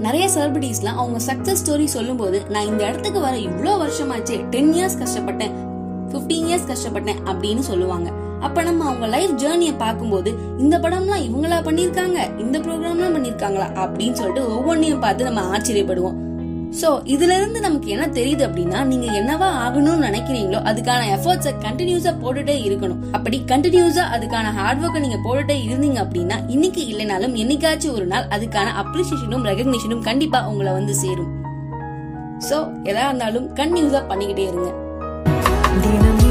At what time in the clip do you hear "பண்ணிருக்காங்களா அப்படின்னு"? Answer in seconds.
13.16-14.12